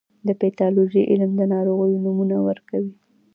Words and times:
د 0.27 0.29
پیتالوژي 0.41 1.01
علم 1.11 1.31
د 1.37 1.41
ناروغیو 1.53 2.01
نومونه 2.05 2.35
ورکوي. 2.47 2.93